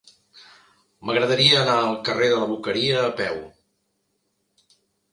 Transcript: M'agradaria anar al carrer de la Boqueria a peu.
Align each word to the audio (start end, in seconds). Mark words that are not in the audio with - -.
M'agradaria 1.09 1.59
anar 1.59 1.77
al 1.83 1.95
carrer 2.09 2.31
de 2.33 2.41
la 2.41 2.51
Boqueria 2.55 2.99
a 3.05 3.15
peu. 3.23 3.41